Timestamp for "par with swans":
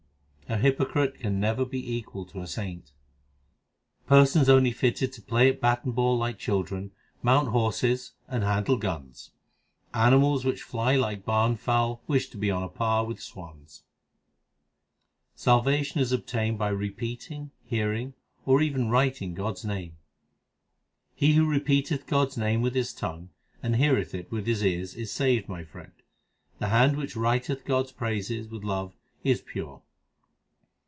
12.67-13.83